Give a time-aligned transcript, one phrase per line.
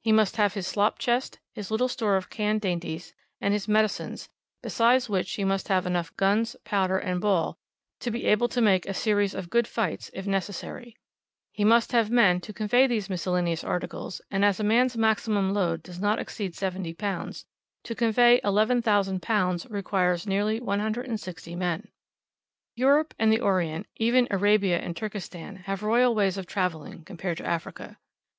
[0.00, 4.30] He must have his slop chest, his little store of canned dainties, and his medicines,
[4.62, 7.58] besides which, he must have enough guns, powder, and ball
[8.00, 10.96] to be able to make a series of good fights if necessary.
[11.52, 15.82] He must have men to convey these miscellaneous articles; and as a man's maximum load
[15.82, 17.44] does not exceed 70 lbs.,
[17.84, 19.70] to convey 11,000 lbs.
[19.70, 21.88] requires nearly 160 men.
[22.74, 27.44] Europe and the Orient, even Arabia and Turkestan, have royal ways of travelling compared to
[27.46, 27.98] Africa.